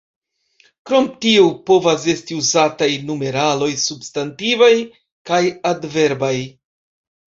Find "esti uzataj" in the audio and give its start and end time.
2.15-2.89